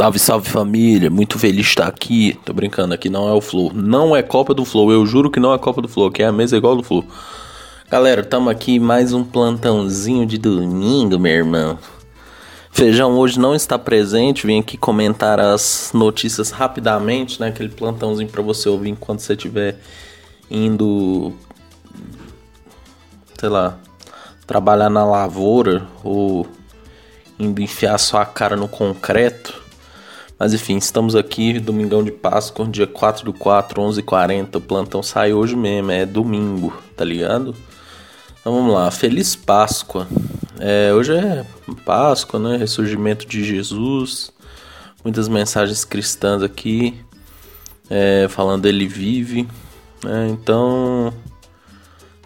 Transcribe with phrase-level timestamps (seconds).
[0.00, 2.32] Salve, salve família, muito feliz estar aqui.
[2.42, 3.70] Tô brincando, aqui não é o Flow.
[3.74, 6.26] Não é Copa do Flow, eu juro que não é Copa do Flow, que é
[6.26, 7.04] a mesa igual do Flow.
[7.90, 11.78] Galera, tamo aqui mais um plantãozinho de domingo, meu irmão.
[12.70, 17.48] Feijão hoje não está presente, vim aqui comentar as notícias rapidamente, né?
[17.48, 19.78] Aquele plantãozinho para você ouvir enquanto você estiver
[20.50, 21.34] indo,
[23.38, 23.76] sei lá,
[24.46, 26.46] trabalhar na lavoura ou
[27.38, 29.68] indo enfiar sua cara no concreto.
[30.40, 34.56] Mas enfim, estamos aqui, domingão de Páscoa, dia 4 do 4, 11h40.
[34.56, 37.54] O plantão sai hoje mesmo, é domingo, tá ligado?
[38.40, 40.08] Então vamos lá, Feliz Páscoa.
[40.58, 41.44] É, hoje é
[41.84, 42.56] Páscoa, né?
[42.56, 44.32] Ressurgimento de Jesus.
[45.04, 46.98] Muitas mensagens cristãs aqui,
[47.90, 49.46] é, falando ele vive.
[50.02, 50.28] Né?
[50.30, 51.12] Então,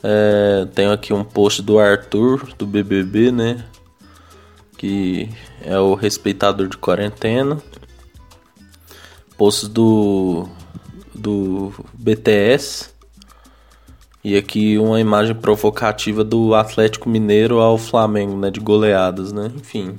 [0.04, 3.64] é, tenho aqui um post do Arthur, do BBB, né?
[4.78, 5.28] Que
[5.62, 7.60] é o respeitador de quarentena
[9.36, 10.48] posts do
[11.14, 12.94] do BTS
[14.24, 19.52] e aqui uma imagem provocativa do Atlético Mineiro ao Flamengo, né, de goleadas, né?
[19.55, 19.96] Enfim.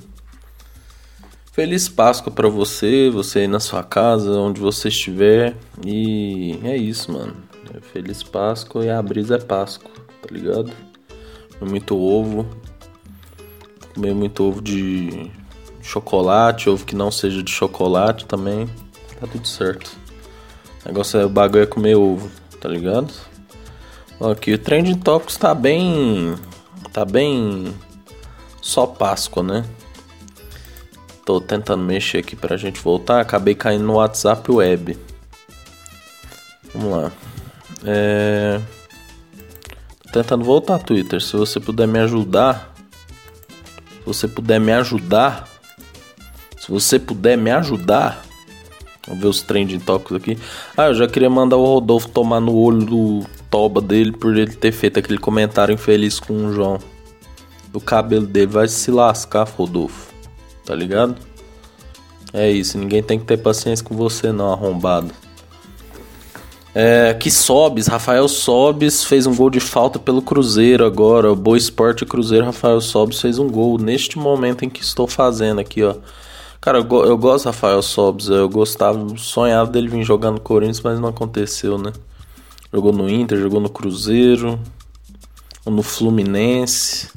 [1.52, 5.56] Feliz Páscoa para você, você aí na sua casa, onde você estiver.
[5.84, 7.36] E é isso, mano.
[7.92, 10.72] Feliz Páscoa e a brisa é Páscoa, tá ligado?
[11.60, 12.46] Muito ovo.
[13.94, 15.30] Comer muito ovo de
[15.80, 18.68] chocolate, ovo que não seja de chocolate também
[19.20, 19.96] tá tudo certo.
[20.84, 23.12] O negócio é o bagulho é comer ovo, tá ligado?
[24.20, 26.34] Aqui o Trending Topics tá bem.
[26.92, 27.74] tá bem.
[28.62, 29.64] só Páscoa, né?
[31.24, 33.20] Tô tentando mexer aqui pra gente voltar.
[33.20, 34.96] Acabei caindo no WhatsApp Web.
[36.72, 37.12] Vamos lá.
[37.84, 38.60] É.
[40.04, 41.20] Tô tentando voltar Twitter.
[41.20, 42.72] Se você puder me ajudar.
[43.90, 45.48] Se você puder me ajudar.
[46.58, 48.25] Se você puder me ajudar.
[49.06, 50.38] Vamos ver os trending topics aqui.
[50.76, 54.52] Ah, eu já queria mandar o Rodolfo tomar no olho do toba dele por ele
[54.52, 56.78] ter feito aquele comentário infeliz com o João.
[57.72, 60.12] O cabelo dele vai se lascar, Rodolfo.
[60.64, 61.16] Tá ligado?
[62.32, 65.10] É isso, ninguém tem que ter paciência com você não, arrombado.
[66.74, 71.34] É, que Sobes, Rafael Sobes fez um gol de falta pelo Cruzeiro agora.
[71.34, 75.82] Boa Esporte Cruzeiro, Rafael Sobes fez um gol neste momento em que estou fazendo aqui,
[75.82, 75.94] ó.
[76.66, 80.80] Cara, eu, eu gosto do Rafael Sobs, eu gostava, sonhava dele vir jogar no Corinthians,
[80.80, 81.92] mas não aconteceu, né?
[82.72, 84.58] Jogou no Inter, jogou no Cruzeiro,
[85.64, 87.08] no Fluminense.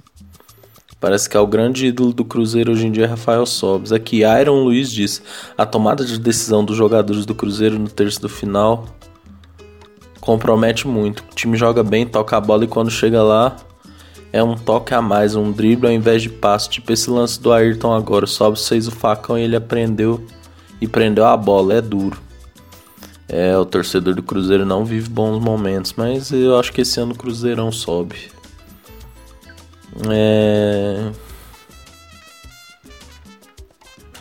[0.99, 3.91] Parece que é o grande ídolo do Cruzeiro hoje em dia é Rafael Sobs.
[3.91, 5.19] Aqui, Iron Luiz diz:
[5.57, 8.85] a tomada de decisão dos jogadores do Cruzeiro no terço do final
[10.21, 11.23] compromete muito.
[11.23, 13.57] O time joga bem, toca a bola e quando chega lá
[14.31, 17.51] é um toque a mais, um drible ao invés de passo, tipo esse lance do
[17.51, 18.27] Ayrton agora.
[18.27, 20.25] Sobe fez o facão e ele aprendeu
[20.79, 22.19] e prendeu a bola, é duro.
[23.27, 27.13] É, o torcedor do Cruzeiro não vive bons momentos, mas eu acho que esse ano
[27.13, 28.31] o Cruzeirão sobe.
[30.09, 31.11] É...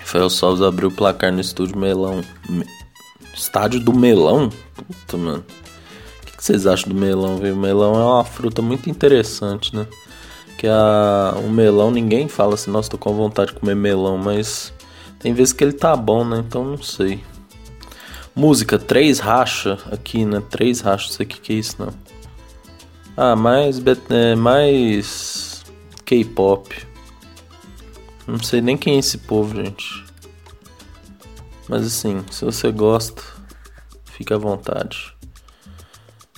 [0.00, 2.22] Rafael Sobes abriu o placar no estúdio Melão.
[2.48, 2.66] Me...
[3.34, 4.50] Estádio do Melão?
[4.74, 5.44] Puta, mano
[6.38, 7.37] que vocês acham do melão?
[7.37, 7.53] Viu?
[7.53, 9.88] O melão é uma fruta muito interessante, né?
[10.56, 14.72] Que a, o melão, ninguém fala assim, nossa, tô com vontade de comer melão, mas
[15.19, 16.44] tem vezes que ele tá bom, né?
[16.47, 17.25] Então não sei.
[18.37, 20.41] Música, três racha aqui, né?
[20.48, 21.93] Três rachas, não sei o que, que é isso, não.
[23.16, 25.65] Ah, mais, é, mais
[26.04, 26.87] K-pop.
[28.28, 30.04] Não sei nem quem é esse povo, gente.
[31.68, 33.22] Mas assim, se você gosta,
[34.04, 35.17] fica à vontade.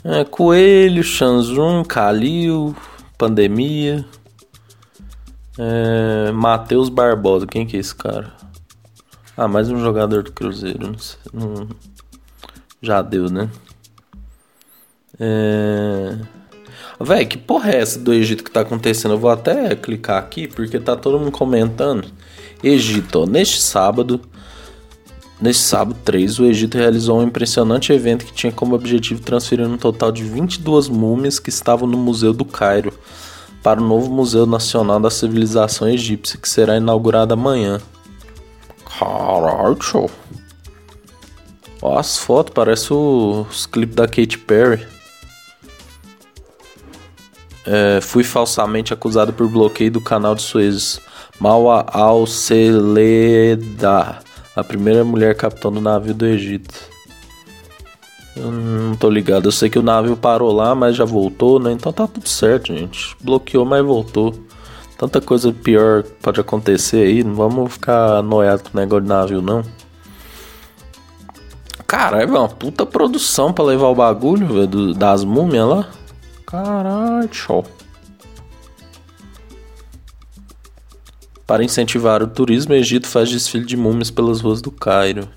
[0.03, 2.75] É, Coelho, Chanzun, Calil,
[3.19, 4.05] Pandemia.
[5.59, 8.33] É, Matheus Barbosa, quem que é esse cara?
[9.37, 10.87] Ah, mais um jogador do Cruzeiro.
[10.87, 11.69] Não sei, não...
[12.81, 13.51] Já deu, né?
[15.19, 16.17] É...
[16.99, 19.13] Véi, que porra é essa do Egito que tá acontecendo?
[19.13, 22.09] Eu vou até clicar aqui porque tá todo mundo comentando.
[22.63, 24.19] Egito, neste sábado,
[25.41, 29.79] Neste sábado 3, o Egito realizou um impressionante evento que tinha como objetivo transferir um
[29.79, 32.93] total de 22 múmias que estavam no Museu do Cairo
[33.63, 37.81] para o novo Museu Nacional da Civilização Egípcia, que será inaugurado amanhã.
[38.99, 40.11] Caralho!
[41.81, 44.87] Ó, as fotos, parece os clipes da Katy Perry.
[47.65, 51.01] É, fui falsamente acusado por bloqueio do canal de Suez.
[51.39, 53.01] Mawa al-Seleda
[54.55, 56.75] a primeira mulher capitã do navio do Egito.
[58.37, 59.49] Eu não tô ligado.
[59.49, 61.73] Eu sei que o navio parou lá, mas já voltou, né?
[61.73, 63.17] Então tá tudo certo, gente.
[63.21, 64.35] Bloqueou, mas voltou.
[64.97, 67.25] Tanta coisa pior pode acontecer aí.
[67.25, 69.63] Não vamos ficar noiado com o negócio de navio, não.
[71.87, 75.89] Caralho, é uma puta produção pra levar o bagulho, velho, das múmias lá.
[76.47, 77.65] Caralho, show.
[81.51, 85.29] Para incentivar o turismo, o Egito faz desfile de múmias pelas ruas do Cairo.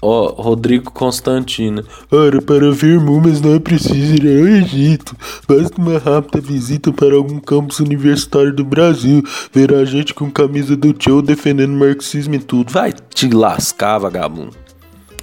[0.00, 1.82] Ó, oh, Rodrigo Constantino.
[2.12, 5.16] Ora, para ver múmias não é preciso ir ao Egito.
[5.48, 9.20] Basta uma rápida visita para algum campus universitário do Brasil.
[9.52, 12.70] Ver a gente com camisa do tio defendendo marxismo e tudo.
[12.70, 14.56] Vai te lascar, vagabundo.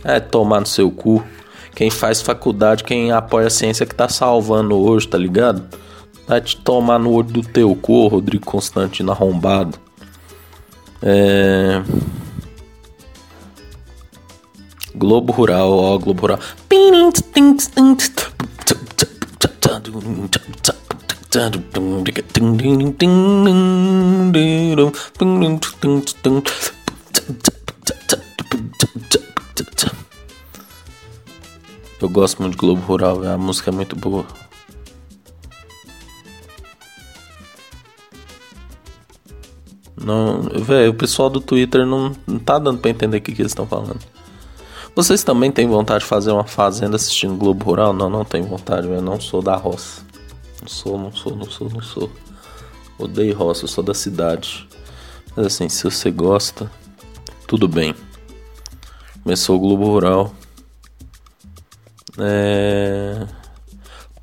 [0.04, 1.24] É tomar no seu cu.
[1.74, 5.64] Quem faz faculdade, quem apoia a ciência que tá salvando hoje, tá ligado?
[6.32, 9.78] Vai te tomar no olho do teu cu, Rodrigo Constantino arrombado.
[11.02, 11.84] É.
[14.96, 16.40] Globo Rural, ó, Globo Rural.
[32.00, 34.26] Eu gosto muito de Globo Rural, a música é muito boa.
[40.12, 43.42] Não, velho, o pessoal do Twitter não, não tá dando pra entender o que, que
[43.42, 44.00] eles estão falando.
[44.94, 47.94] Vocês também têm vontade de fazer uma fazenda assistindo Globo Rural?
[47.94, 50.04] Não, não tenho vontade, eu não sou da roça.
[50.62, 52.12] Não sou, não sou, não sou, não sou.
[53.00, 54.68] Odeio roça, eu sou da cidade.
[55.34, 56.70] Mas assim, se você gosta,
[57.48, 57.96] tudo bem.
[59.24, 60.36] Começou o Globo Rural.
[62.20, 63.26] É...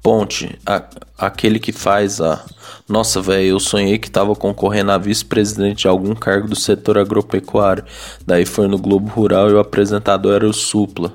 [0.03, 0.85] Ponte, a,
[1.17, 2.45] aquele que faz a
[2.89, 7.85] nossa, velho, eu sonhei que tava concorrendo a vice-presidente de algum cargo do setor agropecuário.
[8.27, 11.13] Daí foi no Globo Rural e o apresentador era o Supla.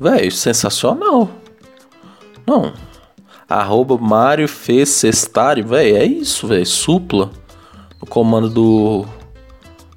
[0.00, 1.28] Velho, sensacional.
[2.46, 2.72] Não.
[3.46, 6.64] Arroba Mário Fê Cestari, velho, é isso, velho.
[6.64, 7.30] Supla.
[8.00, 9.04] O comando do.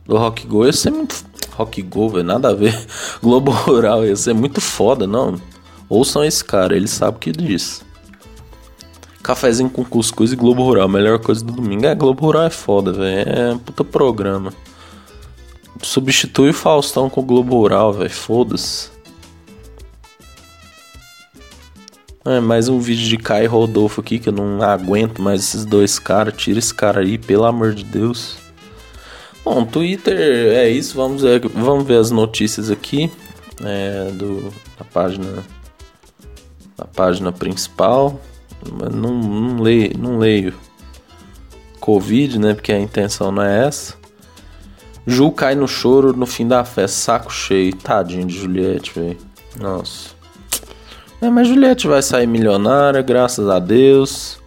[0.05, 1.15] Do Rock Go ia ser muito.
[1.55, 2.77] Rock Go, velho, nada a ver.
[3.23, 5.39] Globo Rural ia ser muito foda, não.
[5.87, 7.86] Ouçam esse cara, ele sabe o que diz.
[9.27, 10.87] Cafézinho com cuscuz e Globo Rural.
[10.87, 11.85] Melhor coisa do domingo.
[11.85, 13.29] É, Globo Rural é foda, velho.
[13.29, 14.53] É um puta programa.
[15.81, 18.09] Substitui o Faustão com o Globo Rural, velho.
[18.09, 18.89] Foda-se.
[22.23, 25.99] É, mais um vídeo de Kai Rodolfo aqui que eu não aguento mais esses dois
[25.99, 26.33] caras.
[26.37, 28.37] Tira esse cara aí, pelo amor de Deus.
[29.43, 30.95] Bom, Twitter é isso.
[30.95, 33.11] Vamos ver, vamos ver as notícias aqui.
[33.61, 35.43] É, do, da página.
[36.77, 38.21] Da página principal.
[38.93, 40.53] Não, não, leio, não leio
[41.79, 42.53] Covid, né?
[42.53, 43.95] Porque a intenção não é essa.
[45.05, 47.75] Ju cai no choro no fim da festa, saco cheio.
[47.75, 49.17] Tadinho de Juliette, velho.
[49.59, 50.09] Nossa.
[51.21, 54.37] É, mas Juliette vai sair milionária, graças a Deus.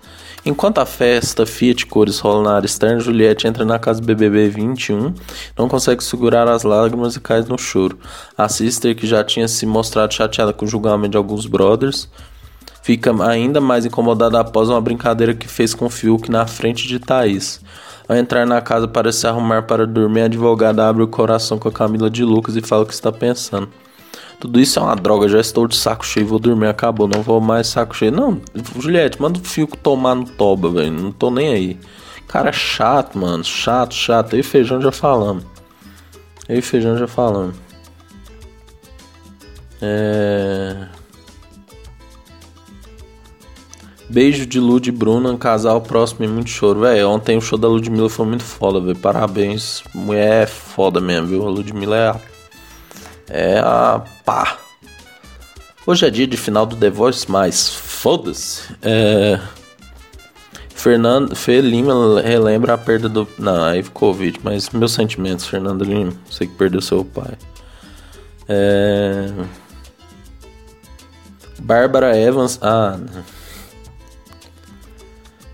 [0.44, 5.12] Enquanto a festa Fiat Cores rola na área externa, Juliette entra na casa BBB 21,
[5.56, 7.98] não consegue segurar as lágrimas e cai no choro.
[8.38, 12.08] A Sister, que já tinha se mostrado chateada com o julgamento de alguns brothers,
[12.82, 17.60] fica ainda mais incomodada após uma brincadeira que fez com Fiuk na frente de Thaís.
[18.08, 21.68] Ao entrar na casa para se arrumar para dormir, a advogada abre o coração com
[21.68, 23.68] a Camila de Lucas e fala o que está pensando.
[24.40, 27.40] Tudo isso é uma droga, já estou de saco cheio, vou dormir, acabou, não vou
[27.40, 28.10] mais saco cheio.
[28.10, 28.40] Não,
[28.78, 31.78] Juliette, manda o Fiuk tomar no toba, velho, não tô nem aí.
[32.26, 34.34] Cara chato, mano, chato, chato.
[34.34, 35.44] Eu e Feijão já falamos.
[36.48, 37.56] Eu e Feijão já falamos.
[39.82, 40.86] É...
[44.10, 46.80] Beijo de Lud e Bruna, casal próximo e muito choro.
[46.80, 48.98] Véi, ontem o show da Ludmilla foi muito foda, velho.
[48.98, 49.84] Parabéns.
[49.94, 51.46] Mulher é foda mesmo, viu?
[51.46, 52.20] A Ludmilla é a.
[53.28, 54.58] É a pá.
[55.86, 58.74] Hoje é dia de final do The Voice, mas foda-se.
[58.82, 59.38] É.
[60.74, 63.28] Fernando Fê Lima relembra a perda do.
[63.38, 66.12] Não, aí Covid, mas meus sentimentos, Fernando Lima.
[66.28, 67.38] Sei que perdeu seu pai.
[68.48, 69.30] É.
[71.60, 72.58] Bárbara Evans.
[72.60, 72.98] Ah.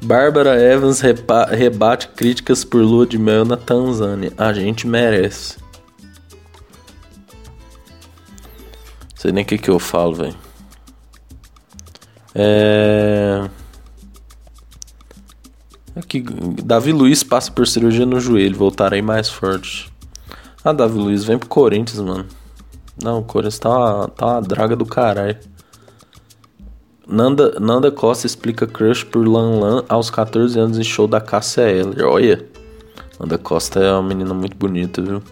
[0.06, 4.32] Bárbara Evans rebate críticas por lua de mel na Tanzânia.
[4.38, 5.58] A gente merece.
[9.16, 10.36] Sei nem o que, que eu falo, velho.
[12.32, 13.50] É.
[15.96, 16.20] Aqui,
[16.62, 19.92] Davi Luiz passa por cirurgia no joelho, voltarei mais forte.
[20.62, 22.26] Ah, Davi Luiz, vem pro Corinthians, mano.
[23.02, 25.36] Não, o Corinthians tá uma, tá uma draga do caralho.
[27.06, 31.62] Nanda, Nanda Costa explica crush por Lan Lan aos 14 anos em show da Cássia
[31.62, 32.04] Eller.
[32.04, 32.44] Olha,
[33.20, 35.22] Nanda Costa é uma menina muito bonita, viu?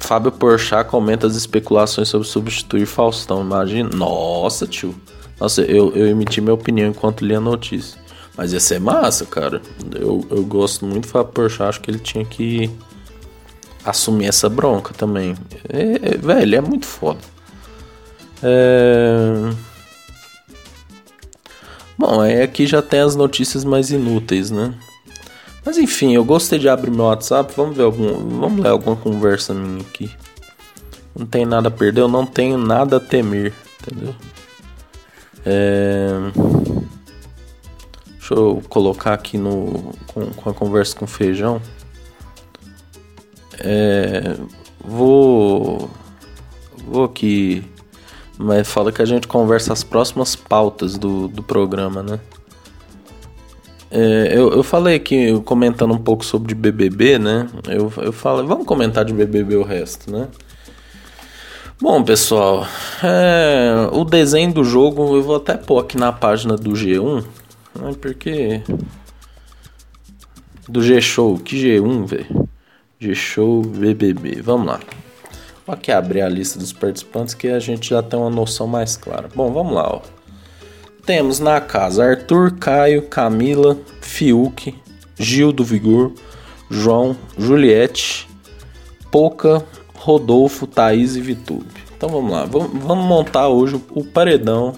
[0.00, 3.40] Fábio Porchat comenta as especulações sobre substituir Faustão.
[3.42, 3.90] Imagina.
[3.94, 4.94] Nossa, tio.
[5.38, 7.98] Nossa, eu, eu emiti minha opinião enquanto li a notícia.
[8.36, 9.60] Mas ia ser massa, cara.
[9.94, 11.68] Eu, eu gosto muito do Fábio Porchat.
[11.68, 12.70] Acho que ele tinha que
[13.84, 15.34] assumir essa bronca também.
[15.68, 17.18] É, é, velho, é muito foda.
[18.42, 19.52] É...
[21.98, 24.74] Bom, aí aqui já tem as notícias mais inúteis, né?
[25.64, 27.52] Mas enfim, eu gostei de abrir meu WhatsApp.
[27.56, 28.38] Vamos ver algum.
[28.38, 30.10] Vamos ler alguma conversa minha aqui.
[31.18, 34.14] Não tem nada a perder, eu não tenho nada a temer, entendeu?
[35.46, 36.10] É...
[38.06, 41.60] Deixa eu colocar aqui no com, com a conversa com feijão.
[43.58, 44.36] É...
[44.84, 45.88] Vou
[46.86, 47.64] vou aqui,
[48.38, 52.20] mas fala que a gente conversa as próximas pautas do, do programa, né?
[53.90, 57.48] É, eu, eu falei aqui, comentando um pouco sobre BBB, né?
[57.68, 60.28] Eu, eu falei, vamos comentar de BBB o resto, né?
[61.80, 62.66] Bom, pessoal,
[63.02, 67.24] é, o desenho do jogo eu vou até pôr aqui na página do G1,
[67.74, 67.94] né?
[68.00, 68.62] Porque.
[70.68, 72.48] Do G-Show, que G1, velho?
[72.98, 74.80] G-Show BBB, vamos lá.
[75.66, 78.96] Vou aqui abrir a lista dos participantes que a gente já tem uma noção mais
[78.96, 79.28] clara.
[79.34, 80.00] Bom, vamos lá, ó.
[81.04, 84.72] Temos na casa Arthur, Caio, Camila, Fiuk,
[85.18, 86.12] Gil do Vigor,
[86.70, 88.28] João, Juliette,
[89.10, 91.66] Poca, Rodolfo, Thaís e Vitube.
[91.96, 94.74] Então vamos lá, vamos, montar hoje o paredão.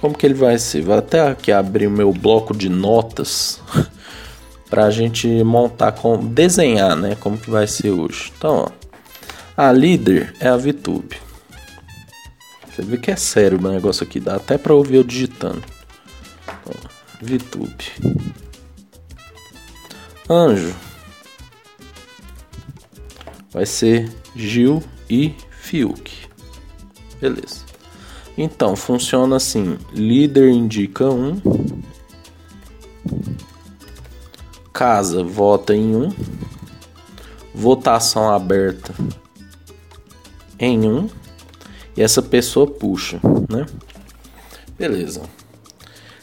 [0.00, 0.82] Como que ele vai ser?
[0.82, 3.60] Vou até aqui abrir o meu bloco de notas
[4.68, 7.16] para a gente montar, com, desenhar, né?
[7.18, 8.32] Como que vai ser hoje.
[8.36, 8.77] Então, ó,
[9.58, 11.20] a líder é a Vitube.
[12.70, 15.64] Você vê que é sério o negócio aqui, dá até pra ouvir eu digitando.
[16.64, 16.72] Ó,
[17.20, 17.84] VTube.
[20.30, 20.72] Anjo.
[23.50, 26.28] Vai ser Gil e Fiuk.
[27.20, 27.64] Beleza.
[28.36, 31.42] Então, funciona assim: líder indica um,
[34.72, 36.10] casa vota em um,
[37.52, 38.94] votação aberta
[40.58, 41.08] em um
[41.96, 43.66] e essa pessoa puxa, né?
[44.78, 45.22] Beleza.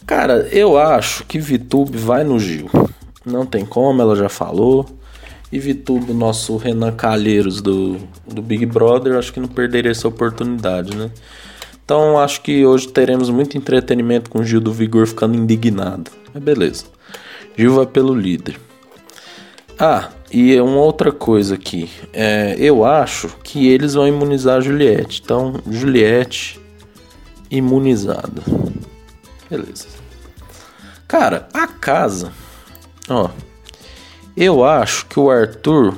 [0.06, 2.70] Cara, eu acho que Vitube vai no Gil.
[3.26, 4.86] Não tem como, ela já falou.
[5.52, 10.96] E Vitube, nosso Renan Calheiros do, do Big Brother, acho que não perderia essa oportunidade,
[10.96, 11.12] né?
[11.84, 16.10] Então acho que hoje teremos muito entretenimento com o Gil do Vigor ficando indignado.
[16.34, 16.86] Mas beleza.
[17.58, 18.60] Gil vai pelo líder.
[19.78, 21.90] Ah, e uma outra coisa aqui.
[22.14, 25.22] É, eu acho que eles vão imunizar a Juliette.
[25.24, 26.60] Então, Juliette
[27.52, 28.42] imunizada.
[29.50, 29.88] Beleza.
[31.08, 32.32] Cara, a casa.
[33.10, 33.30] Ó.
[34.36, 35.96] Eu acho que o Arthur.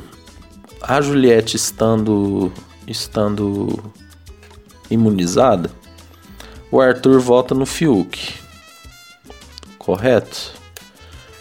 [0.82, 2.52] A Juliette estando.
[2.88, 3.84] Estando
[4.90, 5.70] imunizada.
[6.72, 8.36] O Arthur volta no Fiuk.
[9.78, 10.54] Correto?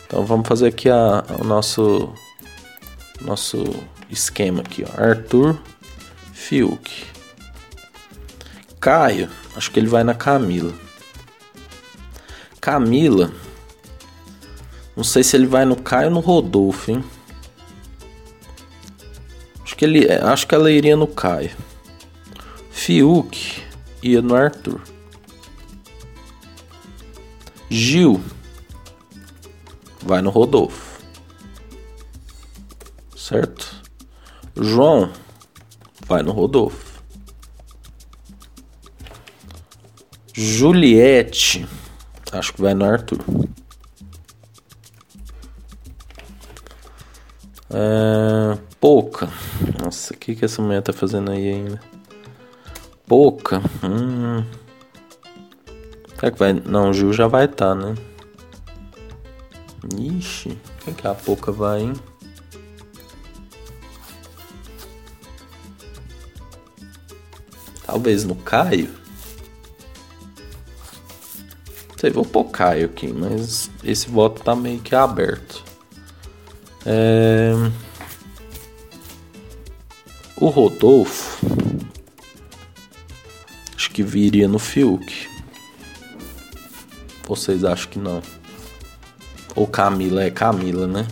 [0.06, 2.12] Então vamos fazer aqui a, o nosso
[3.20, 3.64] nosso
[4.10, 5.00] esquema aqui, ó.
[5.00, 5.58] Arthur
[6.32, 7.06] Fiuk.
[8.80, 10.72] Caio, acho que ele vai na Camila.
[12.60, 13.32] Camila,
[14.96, 17.04] não sei se ele vai no Caio ou no Rodolfo, hein?
[19.62, 21.50] Acho que ele, acho que ela iria no Caio.
[22.70, 23.62] Fiuk
[24.02, 24.80] ia no Arthur.
[27.68, 28.22] Gil
[30.02, 30.95] vai no Rodolfo
[33.26, 33.82] certo?
[34.54, 35.10] João
[36.06, 37.02] vai no Rodolfo.
[40.32, 41.66] Juliette,
[42.30, 43.18] acho que vai no Arthur.
[47.70, 49.28] É, Pouca.
[49.82, 51.80] Nossa, o que, que essa mulher tá fazendo aí ainda?
[53.08, 53.60] Pouca.
[53.82, 54.44] Hum.
[56.14, 56.52] Será que vai.
[56.52, 57.94] Não, o Gil já vai estar, tá, né?
[59.98, 61.94] Ixi, quem que a Pouca vai, hein?
[67.86, 68.90] Talvez no Caio.
[71.96, 75.64] Sei, vou pôr Caio aqui, mas esse voto tá meio que aberto.
[76.84, 77.52] É...
[80.36, 81.46] O Rodolfo.
[83.74, 85.28] Acho que viria no Fiuk.
[87.26, 88.20] Vocês acham que não?
[89.54, 91.06] Ou Camila é Camila, né?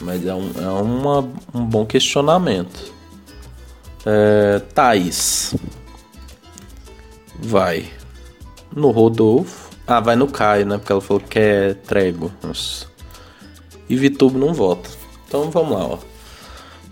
[0.00, 1.20] Mas é um, é uma,
[1.52, 2.93] um bom questionamento.
[4.06, 4.62] É.
[7.38, 7.90] Vai
[8.74, 9.70] no Rodolfo.
[9.86, 10.78] Ah, vai no Caio, né?
[10.78, 12.30] Porque ela falou que é trégua.
[12.42, 12.86] Nossa.
[13.88, 14.88] E Vitubo não vota.
[15.26, 15.98] Então vamos lá, ó.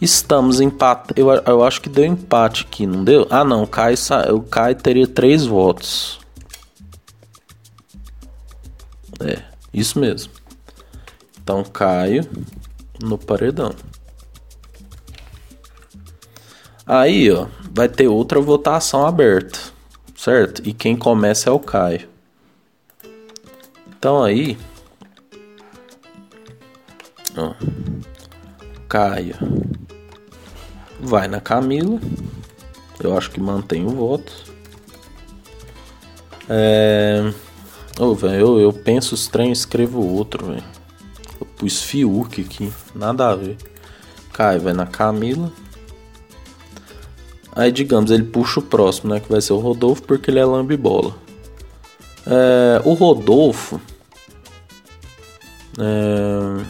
[0.00, 1.16] Estamos empatados.
[1.16, 3.26] Eu, eu acho que deu empate aqui, não deu?
[3.30, 3.62] Ah, não.
[3.62, 3.96] O Caio,
[4.34, 6.20] o Caio teria três votos.
[9.20, 9.42] É,
[9.72, 10.32] isso mesmo.
[11.40, 12.28] Então, Caio
[13.02, 13.72] no paredão.
[16.86, 19.58] Aí, ó, vai ter outra votação aberta,
[20.16, 20.62] certo?
[20.66, 22.08] E quem começa é o Caio.
[23.96, 24.58] Então aí,
[27.36, 27.54] ó,
[28.88, 29.36] Caio
[31.00, 32.00] vai na Camila.
[33.02, 34.32] Eu acho que mantém o voto.
[36.48, 37.32] É.
[37.98, 40.64] Ô, velho, eu, eu penso estranho escrevo outro, velho.
[41.40, 43.56] Eu pus Fiuk aqui, nada a ver.
[44.32, 45.52] Caio vai na Camila.
[47.54, 49.20] Aí, digamos, ele puxa o próximo, né?
[49.20, 51.14] Que vai ser o Rodolfo, porque ele é lambibola.
[52.26, 53.80] É, o Rodolfo.
[55.78, 56.64] É,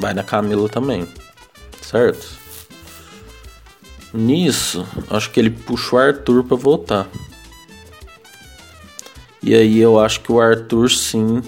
[0.00, 1.08] vai na Camila também.
[1.80, 2.40] Certo?
[4.14, 7.08] Nisso, acho que ele puxa o Arthur pra votar.
[9.42, 11.42] E aí eu acho que o Arthur sim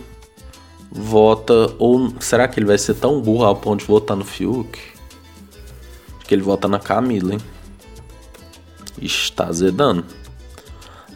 [0.91, 1.55] vota.
[1.79, 4.79] Ou será que ele vai ser tão burro ao ponto de votar no Fiuk?
[6.17, 7.41] Acho que ele vota na Camila, hein?
[9.05, 10.05] Está zedando.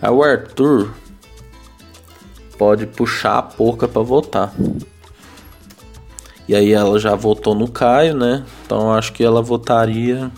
[0.00, 0.92] Aí o Arthur
[2.56, 4.52] pode puxar a porca para votar.
[6.46, 8.44] E aí ela já votou no Caio, né?
[8.64, 10.30] Então acho que ela votaria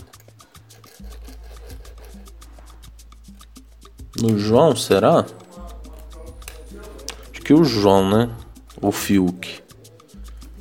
[4.21, 5.25] no João, será?
[7.31, 8.31] Acho que o João, né?
[8.81, 9.63] O Fiuk.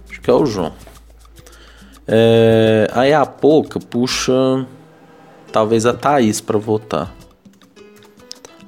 [0.10, 0.74] Acho que é o João.
[2.08, 2.88] É...
[2.92, 4.66] Aí a pouca puxa
[5.52, 7.14] talvez a Thaís para votar.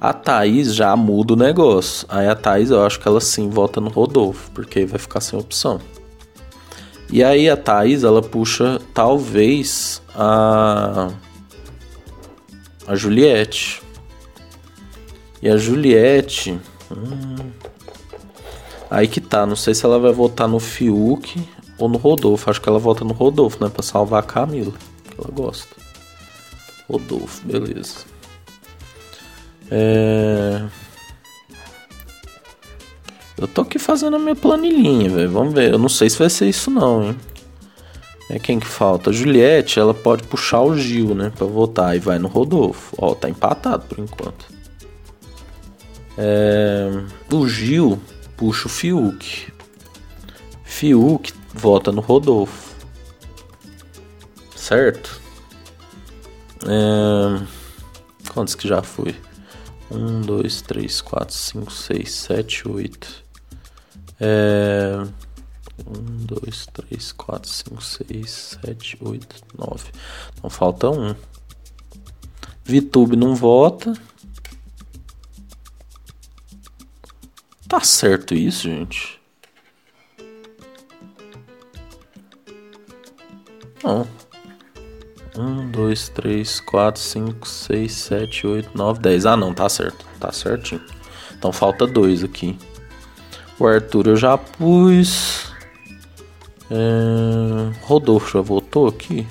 [0.00, 2.06] A Thaís já muda o negócio.
[2.08, 5.38] Aí a Thaís eu acho que ela sim vota no Rodolfo, porque vai ficar sem
[5.38, 5.80] opção.
[7.10, 11.10] E aí a Thaís ela puxa talvez a
[12.86, 13.80] a Juliette.
[15.40, 16.58] E a Juliette.
[16.90, 17.50] Hum,
[18.90, 21.40] aí que tá, não sei se ela vai votar no Fiuk
[21.78, 22.50] ou no Rodolfo.
[22.50, 23.70] Acho que ela vota no Rodolfo, né?
[23.70, 24.72] Pra salvar a Camila,
[25.04, 25.81] que ela gosta.
[26.88, 28.04] Rodolfo, beleza.
[29.70, 30.62] É...
[33.38, 35.30] Eu tô aqui fazendo a minha planilhinha, velho.
[35.30, 35.72] Vamos ver.
[35.72, 37.16] Eu não sei se vai ser isso não, hein.
[38.30, 39.10] É quem que falta?
[39.10, 41.32] A Juliette, ela pode puxar o Gil, né?
[41.34, 41.96] Pra votar.
[41.96, 42.94] E vai no Rodolfo.
[42.98, 44.46] Ó, tá empatado por enquanto.
[46.18, 46.88] É...
[47.32, 47.98] O Gil
[48.36, 49.52] puxa o Fiuk.
[50.62, 52.74] Fiuk vota no Rodolfo.
[54.54, 55.21] Certo?
[56.66, 57.46] É...
[58.32, 59.14] Quantos que já foi?
[59.90, 63.24] 1, 2, 3, 4, 5, 6, 7, 8.
[64.20, 64.96] É...
[65.86, 69.90] 1, 2, 3, 4, 5, 6, 7, 8, 9.
[70.34, 71.14] Então falta um.
[72.64, 73.92] Vitube não vota.
[77.68, 79.20] Tá certo isso, gente?
[83.82, 84.06] Não.
[85.36, 89.26] 1, 2, 3, 4, 5, 6, 7, 8, 9, 10.
[89.26, 90.04] Ah, não, tá certo.
[90.20, 90.80] Tá certinho.
[91.32, 92.58] Então falta dois aqui.
[93.58, 95.50] O Arthur eu já pus.
[96.70, 97.80] É...
[97.82, 99.26] Rodolfo já votou aqui?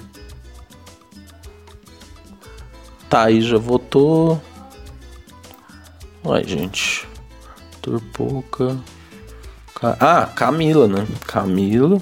[3.09, 4.41] Thaís já votou.
[6.29, 7.07] Ai, gente.
[7.75, 8.77] Arthur Pouca.
[9.81, 11.07] Ah, Camila, né?
[11.25, 11.99] Camila.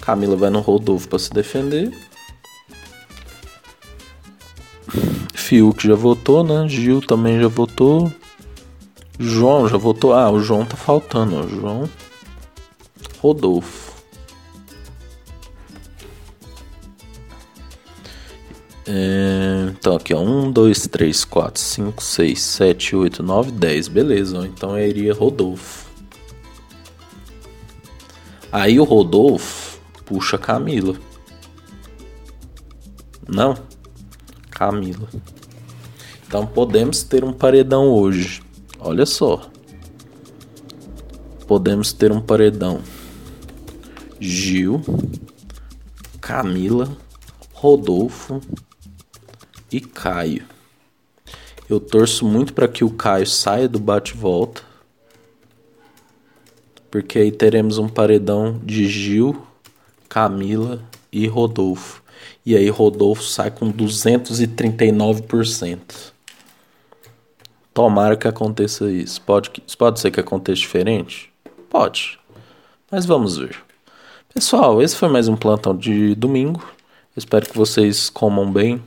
[0.00, 1.92] Camila vai no Rodolfo pra se defender.
[5.54, 6.68] Fiuk já votou, né?
[6.68, 8.12] Gil também já votou.
[9.20, 10.12] João já votou.
[10.12, 11.36] Ah, o João tá faltando.
[11.36, 11.46] Ó.
[11.46, 11.88] João
[13.20, 13.94] Rodolfo.
[18.86, 24.46] É, então aqui ó, 1, 2, 3, 4, 5, 6, 7, 8, 9, 10, beleza,
[24.46, 25.88] então eu iria Rodolfo.
[28.52, 30.96] Aí o Rodolfo puxa Camila.
[33.26, 33.56] Não?
[34.50, 35.08] Camila.
[36.26, 38.42] Então podemos ter um paredão hoje.
[38.78, 39.50] Olha só.
[41.46, 42.82] Podemos ter um paredão.
[44.20, 44.82] Gil,
[46.20, 46.96] Camila,
[47.52, 48.40] Rodolfo
[49.70, 50.44] e Caio.
[51.68, 54.62] Eu torço muito para que o Caio saia do bate-volta.
[56.90, 59.42] Porque aí teremos um paredão de Gil,
[60.08, 62.04] Camila e Rodolfo.
[62.46, 66.13] E aí Rodolfo sai com 239%.
[67.74, 69.20] Tomara que aconteça isso.
[69.20, 71.32] Pode, pode ser que aconteça diferente?
[71.68, 72.20] Pode.
[72.88, 73.56] Mas vamos ver.
[74.32, 76.64] Pessoal, esse foi mais um plantão de domingo.
[77.16, 78.80] Espero que vocês comam bem,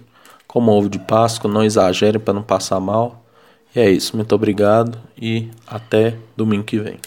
[0.48, 3.26] comam ovo de Páscoa, não exagerem para não passar mal.
[3.76, 4.16] E é isso.
[4.16, 6.98] Muito obrigado e até domingo que vem.